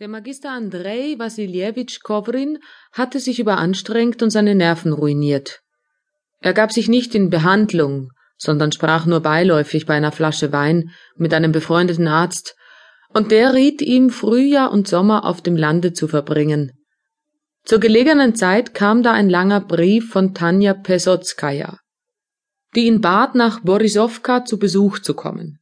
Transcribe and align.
Der 0.00 0.08
Magister 0.08 0.50
Andrei 0.50 1.14
Wassiljewitsch 1.18 2.00
Kowrin 2.02 2.58
hatte 2.90 3.20
sich 3.20 3.38
überanstrengt 3.38 4.24
und 4.24 4.30
seine 4.30 4.56
Nerven 4.56 4.92
ruiniert. 4.92 5.60
Er 6.40 6.52
gab 6.52 6.72
sich 6.72 6.88
nicht 6.88 7.14
in 7.14 7.30
Behandlung, 7.30 8.10
sondern 8.36 8.72
sprach 8.72 9.06
nur 9.06 9.20
beiläufig 9.20 9.86
bei 9.86 9.94
einer 9.94 10.10
Flasche 10.10 10.50
Wein 10.50 10.90
mit 11.14 11.32
einem 11.32 11.52
befreundeten 11.52 12.08
Arzt, 12.08 12.56
und 13.10 13.30
der 13.30 13.54
riet 13.54 13.82
ihm, 13.82 14.10
Frühjahr 14.10 14.72
und 14.72 14.88
Sommer 14.88 15.24
auf 15.24 15.42
dem 15.42 15.56
Lande 15.56 15.92
zu 15.92 16.08
verbringen. 16.08 16.72
Zur 17.62 17.78
gelegenen 17.78 18.34
Zeit 18.34 18.74
kam 18.74 19.04
da 19.04 19.12
ein 19.12 19.30
langer 19.30 19.60
Brief 19.60 20.10
von 20.10 20.34
Tanja 20.34 20.74
Pesotskaja, 20.74 21.78
die 22.74 22.86
ihn 22.86 23.00
bat, 23.00 23.36
nach 23.36 23.60
Borisowka 23.60 24.44
zu 24.44 24.58
Besuch 24.58 24.98
zu 24.98 25.14
kommen 25.14 25.60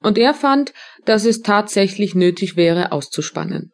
und 0.00 0.18
er 0.18 0.34
fand, 0.34 0.72
dass 1.04 1.24
es 1.24 1.42
tatsächlich 1.42 2.14
nötig 2.14 2.56
wäre, 2.56 2.92
auszuspannen. 2.92 3.72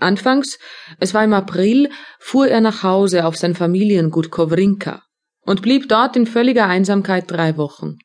Anfangs, 0.00 0.58
es 1.00 1.12
war 1.12 1.24
im 1.24 1.32
April, 1.32 1.90
fuhr 2.20 2.48
er 2.48 2.60
nach 2.60 2.82
Hause 2.82 3.24
auf 3.24 3.36
sein 3.36 3.54
Familiengut 3.54 4.30
Kowrinka 4.30 5.02
und 5.42 5.62
blieb 5.62 5.88
dort 5.88 6.16
in 6.16 6.26
völliger 6.26 6.66
Einsamkeit 6.66 7.24
drei 7.28 7.56
Wochen. 7.56 7.96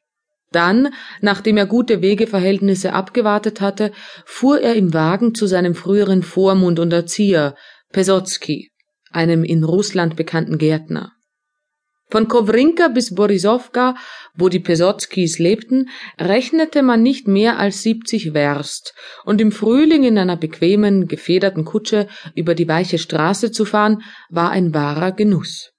Dann, 0.51 0.93
nachdem 1.21 1.57
er 1.57 1.65
gute 1.65 2.01
Wegeverhältnisse 2.01 2.93
abgewartet 2.93 3.59
hatte, 3.59 3.91
fuhr 4.25 4.61
er 4.61 4.75
im 4.75 4.93
Wagen 4.93 5.33
zu 5.33 5.47
seinem 5.47 5.75
früheren 5.75 6.23
Vormund 6.23 6.79
und 6.79 6.93
Erzieher, 6.93 7.55
Pesotsky, 7.91 8.71
einem 9.11 9.43
in 9.43 9.63
Russland 9.63 10.15
bekannten 10.15 10.57
Gärtner. 10.57 11.12
Von 12.13 12.27
Kowrinka 12.27 12.89
bis 12.89 13.15
Borisowka, 13.15 13.95
wo 14.35 14.47
die 14.47 14.59
Pesotskis 14.59 15.39
lebten, 15.39 15.89
rechnete 16.19 16.83
man 16.83 17.01
nicht 17.01 17.27
mehr 17.27 17.57
als 17.57 17.81
70 17.81 18.35
Werst, 18.35 18.93
und 19.25 19.41
im 19.41 19.51
Frühling 19.51 20.03
in 20.03 20.19
einer 20.19 20.37
bequemen, 20.37 21.07
gefederten 21.07 21.65
Kutsche 21.65 22.07
über 22.35 22.53
die 22.53 22.67
weiche 22.67 22.99
Straße 22.99 23.51
zu 23.51 23.65
fahren, 23.65 24.03
war 24.29 24.51
ein 24.51 24.75
wahrer 24.75 25.11
Genuss. 25.11 25.71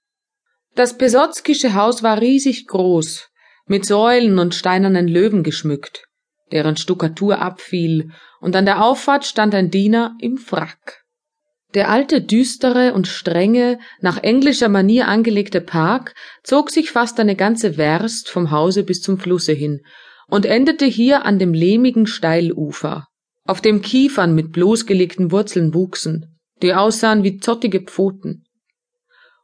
Das 0.75 0.97
Pesotskische 0.97 1.73
Haus 1.73 2.03
war 2.03 2.19
riesig 2.19 2.67
groß, 2.67 3.29
mit 3.65 3.85
Säulen 3.85 4.37
und 4.37 4.55
steinernen 4.55 5.07
Löwen 5.07 5.41
geschmückt, 5.41 6.03
deren 6.51 6.75
Stuckatur 6.75 7.39
abfiel, 7.39 8.11
und 8.41 8.57
an 8.57 8.65
der 8.65 8.83
Auffahrt 8.83 9.25
stand 9.25 9.55
ein 9.55 9.71
Diener 9.71 10.17
im 10.19 10.37
Frack. 10.37 11.04
Der 11.73 11.89
alte, 11.89 12.21
düstere 12.21 12.93
und 12.93 13.07
strenge, 13.07 13.79
nach 13.99 14.23
englischer 14.23 14.69
Manier 14.69 15.07
angelegte 15.07 15.59
Park 15.59 16.13
zog 16.43 16.69
sich 16.69 16.91
fast 16.91 17.19
eine 17.19 17.35
ganze 17.35 17.77
Werst 17.77 18.29
vom 18.29 18.51
Hause 18.51 18.83
bis 18.83 19.01
zum 19.01 19.17
Flusse 19.17 19.51
hin 19.51 19.81
und 20.27 20.45
endete 20.45 20.85
hier 20.85 21.25
an 21.25 21.39
dem 21.39 21.53
lehmigen 21.53 22.07
Steilufer, 22.07 23.07
auf 23.45 23.61
dem 23.61 23.81
Kiefern 23.81 24.33
mit 24.33 24.51
bloßgelegten 24.51 25.31
Wurzeln 25.31 25.73
wuchsen, 25.73 26.37
die 26.61 26.73
aussahen 26.73 27.23
wie 27.23 27.37
zottige 27.37 27.81
Pfoten. 27.81 28.43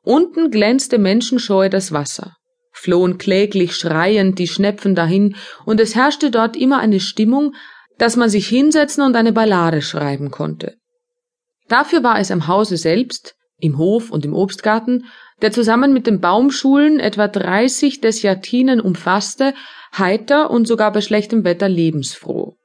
Unten 0.03 0.49
glänzte 0.49 0.97
menschenscheu 0.97 1.69
das 1.69 1.91
Wasser, 1.91 2.35
flohen 2.71 3.17
kläglich 3.17 3.75
schreiend 3.75 4.39
die 4.39 4.47
Schnepfen 4.47 4.95
dahin, 4.95 5.35
und 5.65 5.79
es 5.79 5.95
herrschte 5.95 6.31
dort 6.31 6.55
immer 6.55 6.79
eine 6.79 6.99
Stimmung, 6.99 7.53
dass 7.97 8.15
man 8.15 8.29
sich 8.29 8.47
hinsetzen 8.47 9.03
und 9.03 9.15
eine 9.15 9.33
Ballade 9.33 9.81
schreiben 9.81 10.31
konnte. 10.31 10.77
Dafür 11.71 12.03
war 12.03 12.19
es 12.19 12.31
am 12.31 12.49
Hause 12.49 12.75
selbst, 12.75 13.35
im 13.57 13.77
Hof 13.77 14.11
und 14.11 14.25
im 14.25 14.33
Obstgarten, 14.33 15.05
der 15.41 15.53
zusammen 15.53 15.93
mit 15.93 16.05
den 16.05 16.19
Baumschulen 16.19 16.99
etwa 16.99 17.29
30 17.29 18.01
Desjatinen 18.01 18.81
umfasste, 18.81 19.53
heiter 19.97 20.51
und 20.51 20.67
sogar 20.67 20.91
bei 20.91 20.99
schlechtem 20.99 21.45
Wetter 21.45 21.69
lebensfroh. 21.69 22.57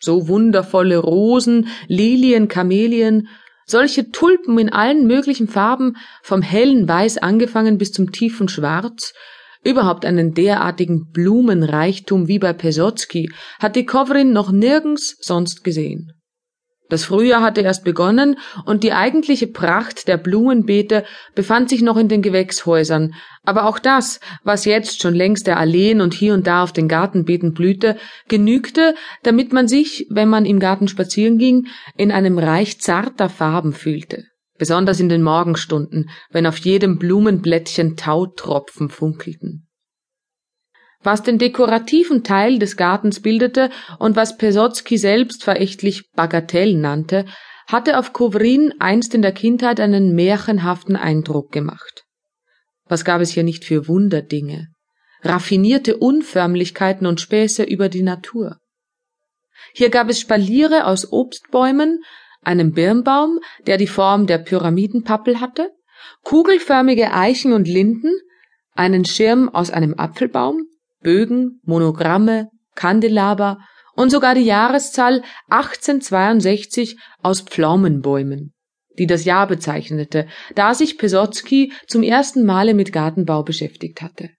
So 0.00 0.26
wundervolle 0.26 0.96
Rosen, 0.96 1.68
Lilien, 1.86 2.48
Kamelien, 2.48 3.28
solche 3.66 4.10
Tulpen 4.10 4.58
in 4.58 4.72
allen 4.72 5.06
möglichen 5.06 5.46
Farben, 5.46 5.98
vom 6.22 6.40
hellen 6.40 6.88
Weiß 6.88 7.18
angefangen 7.18 7.76
bis 7.76 7.92
zum 7.92 8.10
tiefen 8.10 8.48
Schwarz, 8.48 9.12
überhaupt 9.64 10.06
einen 10.06 10.32
derartigen 10.32 11.10
Blumenreichtum 11.10 12.26
wie 12.26 12.38
bei 12.38 12.54
Pesotsky 12.54 13.30
hat 13.58 13.76
die 13.76 13.84
Kovrin 13.84 14.32
noch 14.32 14.50
nirgends 14.50 15.18
sonst 15.20 15.62
gesehen. 15.62 16.17
Das 16.88 17.04
Frühjahr 17.04 17.42
hatte 17.42 17.60
erst 17.60 17.84
begonnen 17.84 18.38
und 18.64 18.82
die 18.82 18.92
eigentliche 18.92 19.46
Pracht 19.46 20.08
der 20.08 20.16
Blumenbeete 20.16 21.04
befand 21.34 21.68
sich 21.68 21.82
noch 21.82 21.98
in 21.98 22.08
den 22.08 22.22
Gewächshäusern, 22.22 23.14
aber 23.44 23.66
auch 23.66 23.78
das, 23.78 24.20
was 24.42 24.64
jetzt 24.64 25.02
schon 25.02 25.14
längst 25.14 25.46
der 25.46 25.58
Alleen 25.58 26.00
und 26.00 26.14
hier 26.14 26.32
und 26.32 26.46
da 26.46 26.62
auf 26.62 26.72
den 26.72 26.88
Gartenbeeten 26.88 27.52
blühte, 27.52 27.98
genügte, 28.28 28.94
damit 29.22 29.52
man 29.52 29.68
sich, 29.68 30.06
wenn 30.08 30.30
man 30.30 30.46
im 30.46 30.60
Garten 30.60 30.88
spazieren 30.88 31.36
ging, 31.36 31.66
in 31.98 32.10
einem 32.10 32.38
Reich 32.38 32.80
zarter 32.80 33.28
Farben 33.28 33.74
fühlte, 33.74 34.24
besonders 34.58 34.98
in 34.98 35.10
den 35.10 35.22
Morgenstunden, 35.22 36.08
wenn 36.30 36.46
auf 36.46 36.56
jedem 36.56 36.98
Blumenblättchen 36.98 37.96
Tautropfen 37.96 38.88
funkelten 38.88 39.67
was 41.08 41.22
den 41.22 41.38
dekorativen 41.38 42.22
Teil 42.22 42.58
des 42.58 42.76
Gartens 42.76 43.20
bildete 43.20 43.70
und 43.98 44.14
was 44.14 44.36
Pesotsky 44.36 44.98
selbst 44.98 45.42
verächtlich 45.42 46.10
Bagatell 46.12 46.74
nannte, 46.74 47.24
hatte 47.66 47.98
auf 47.98 48.12
Kovrin 48.12 48.74
einst 48.78 49.14
in 49.14 49.22
der 49.22 49.32
Kindheit 49.32 49.80
einen 49.80 50.14
märchenhaften 50.14 50.96
Eindruck 50.96 51.50
gemacht. 51.50 52.04
Was 52.84 53.06
gab 53.06 53.22
es 53.22 53.30
hier 53.30 53.42
nicht 53.42 53.64
für 53.64 53.88
Wunderdinge, 53.88 54.66
raffinierte 55.22 55.96
Unförmlichkeiten 55.96 57.06
und 57.06 57.22
Späße 57.22 57.62
über 57.62 57.88
die 57.88 58.02
Natur. 58.02 58.58
Hier 59.72 59.88
gab 59.88 60.10
es 60.10 60.20
Spaliere 60.20 60.84
aus 60.84 61.10
Obstbäumen, 61.10 62.02
einem 62.42 62.72
Birnbaum, 62.72 63.40
der 63.66 63.78
die 63.78 63.86
Form 63.86 64.26
der 64.26 64.36
Pyramidenpappel 64.36 65.40
hatte, 65.40 65.70
kugelförmige 66.22 67.14
Eichen 67.14 67.54
und 67.54 67.66
Linden, 67.66 68.12
einen 68.74 69.06
Schirm 69.06 69.48
aus 69.48 69.70
einem 69.70 69.94
Apfelbaum, 69.94 70.67
Bögen, 71.02 71.60
Monogramme, 71.64 72.48
Kandelaber 72.74 73.58
und 73.94 74.10
sogar 74.10 74.34
die 74.34 74.44
Jahreszahl 74.44 75.22
1862 75.48 76.98
aus 77.22 77.40
Pflaumenbäumen, 77.40 78.52
die 78.98 79.06
das 79.06 79.24
Jahr 79.24 79.46
bezeichnete, 79.46 80.26
da 80.54 80.74
sich 80.74 80.98
Pesotsky 80.98 81.72
zum 81.86 82.02
ersten 82.02 82.44
Male 82.44 82.74
mit 82.74 82.92
Gartenbau 82.92 83.42
beschäftigt 83.42 84.02
hatte. 84.02 84.30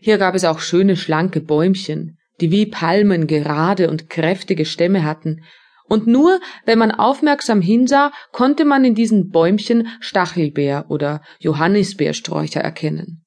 Hier 0.00 0.18
gab 0.18 0.34
es 0.34 0.44
auch 0.44 0.60
schöne 0.60 0.96
schlanke 0.96 1.40
Bäumchen, 1.40 2.18
die 2.40 2.50
wie 2.50 2.66
Palmen 2.66 3.26
gerade 3.26 3.90
und 3.90 4.10
kräftige 4.10 4.64
Stämme 4.64 5.04
hatten, 5.04 5.42
und 5.84 6.06
nur 6.06 6.40
wenn 6.64 6.78
man 6.78 6.90
aufmerksam 6.90 7.60
hinsah, 7.60 8.12
konnte 8.30 8.64
man 8.64 8.84
in 8.84 8.94
diesen 8.94 9.28
Bäumchen 9.28 9.88
Stachelbeer 10.00 10.86
oder 10.88 11.20
Johannisbeersträucher 11.40 12.60
erkennen. 12.60 13.24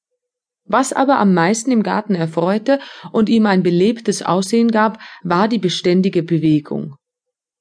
Was 0.68 0.94
aber 0.94 1.20
am 1.20 1.34
meisten 1.34 1.72
im 1.72 1.84
Garten 1.84 2.16
erfreute 2.16 2.80
und 3.12 3.30
ihm 3.30 3.46
ein 3.46 3.62
belebtes 3.62 4.24
Aussehen 4.24 4.72
gab, 4.72 5.00
war 5.24 5.48
die 5.48 5.60
beständige 5.60 6.24
Bewegung. 6.24 6.96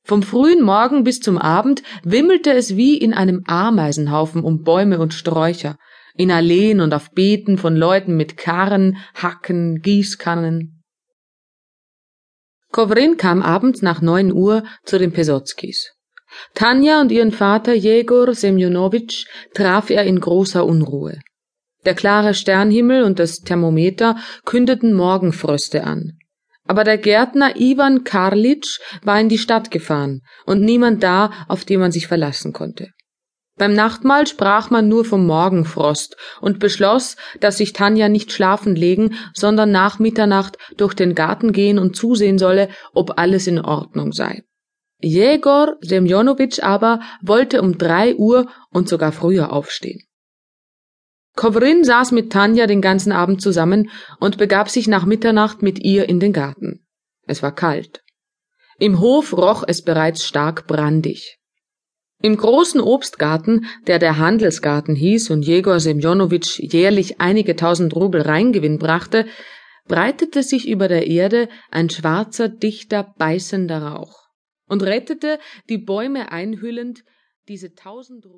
Vom 0.06 0.22
frühen 0.22 0.62
Morgen 0.62 1.04
bis 1.04 1.20
zum 1.20 1.38
Abend 1.38 1.82
wimmelte 2.02 2.52
es 2.52 2.76
wie 2.76 2.96
in 2.96 3.14
einem 3.14 3.42
Ameisenhaufen 3.46 4.42
um 4.42 4.62
Bäume 4.62 4.98
und 4.98 5.14
Sträucher, 5.14 5.76
in 6.14 6.30
Alleen 6.30 6.80
und 6.80 6.94
auf 6.94 7.10
Beeten 7.10 7.58
von 7.58 7.76
Leuten 7.76 8.16
mit 8.16 8.36
Karren, 8.36 8.98
Hacken, 9.14 9.80
Gießkannen. 9.80 10.82
Kovrin 12.70 13.16
kam 13.16 13.42
abends 13.42 13.82
nach 13.82 14.00
neun 14.00 14.32
Uhr 14.32 14.64
zu 14.84 14.98
den 14.98 15.12
Pesotskis. 15.12 15.92
Tanja 16.54 17.00
und 17.00 17.12
ihren 17.12 17.32
Vater 17.32 17.74
Jegor 17.74 18.34
Semjonowitsch 18.34 19.26
traf 19.54 19.90
er 19.90 20.04
in 20.04 20.20
großer 20.20 20.66
Unruhe. 20.66 21.20
Der 21.84 21.94
klare 21.94 22.34
Sternhimmel 22.34 23.04
und 23.04 23.18
das 23.18 23.40
Thermometer 23.40 24.16
kündeten 24.44 24.94
Morgenfröste 24.94 25.84
an. 25.84 26.18
Aber 26.66 26.84
der 26.84 26.96
Gärtner 26.98 27.56
Ivan 27.56 28.04
Karlitsch 28.04 28.80
war 29.02 29.20
in 29.20 29.28
die 29.28 29.38
Stadt 29.38 29.70
gefahren 29.70 30.22
und 30.46 30.62
niemand 30.62 31.02
da, 31.02 31.30
auf 31.48 31.64
den 31.64 31.80
man 31.80 31.92
sich 31.92 32.06
verlassen 32.06 32.52
konnte. 32.52 32.88
Beim 33.56 33.72
Nachtmahl 33.72 34.26
sprach 34.26 34.70
man 34.70 34.88
nur 34.88 35.04
vom 35.04 35.26
Morgenfrost 35.26 36.16
und 36.40 36.58
beschloss, 36.58 37.16
dass 37.38 37.58
sich 37.58 37.72
Tanja 37.72 38.08
nicht 38.08 38.32
schlafen 38.32 38.74
legen, 38.74 39.14
sondern 39.32 39.70
nach 39.70 40.00
Mitternacht 40.00 40.58
durch 40.76 40.94
den 40.94 41.14
Garten 41.14 41.52
gehen 41.52 41.78
und 41.78 41.94
zusehen 41.94 42.38
solle, 42.38 42.68
ob 42.94 43.16
alles 43.18 43.46
in 43.46 43.60
Ordnung 43.60 44.12
sei. 44.12 44.42
Jegor 45.00 45.76
Semjonowitsch 45.82 46.60
aber 46.62 47.00
wollte 47.22 47.62
um 47.62 47.78
drei 47.78 48.16
Uhr 48.16 48.48
und 48.70 48.88
sogar 48.88 49.12
früher 49.12 49.52
aufstehen. 49.52 50.03
Kovrin 51.36 51.84
saß 51.84 52.12
mit 52.12 52.32
Tanja 52.32 52.66
den 52.66 52.80
ganzen 52.80 53.12
Abend 53.12 53.42
zusammen 53.42 53.90
und 54.20 54.38
begab 54.38 54.70
sich 54.70 54.86
nach 54.86 55.04
Mitternacht 55.04 55.62
mit 55.62 55.84
ihr 55.84 56.08
in 56.08 56.20
den 56.20 56.32
Garten. 56.32 56.86
Es 57.26 57.42
war 57.42 57.54
kalt. 57.54 58.02
Im 58.78 59.00
Hof 59.00 59.32
roch 59.36 59.64
es 59.66 59.82
bereits 59.82 60.24
stark 60.24 60.66
brandig. 60.66 61.38
Im 62.22 62.36
großen 62.36 62.80
Obstgarten, 62.80 63.66
der 63.86 63.98
der 63.98 64.18
Handelsgarten 64.18 64.94
hieß 64.94 65.30
und 65.30 65.42
Jegor 65.42 65.80
Semjonowitsch 65.80 66.58
jährlich 66.58 67.20
einige 67.20 67.56
tausend 67.56 67.94
Rubel 67.94 68.22
Reingewinn 68.22 68.78
brachte, 68.78 69.26
breitete 69.86 70.42
sich 70.42 70.66
über 70.68 70.88
der 70.88 71.06
Erde 71.06 71.48
ein 71.70 71.90
schwarzer, 71.90 72.48
dichter, 72.48 73.14
beißender 73.18 73.82
Rauch. 73.82 74.24
und 74.66 74.82
rettete, 74.82 75.38
die 75.68 75.78
Bäume 75.78 76.32
einhüllend, 76.32 77.04
diese 77.48 77.74
tausend 77.74 78.24